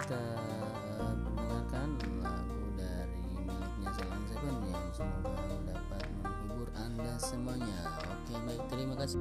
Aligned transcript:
kita 0.00 0.16
mendengarkan 0.96 1.88
lagu 2.24 2.60
dari 2.72 3.20
miliknya 3.44 3.90
Selang 3.92 4.24
Seven 4.32 4.56
yang 4.72 4.88
semoga 4.96 5.44
dapat 5.68 6.04
menghibur 6.24 6.68
anda 6.72 7.12
semuanya. 7.20 7.80
Oke 8.08 8.34
baik 8.48 8.62
terima 8.72 8.94
kasih. 8.96 9.20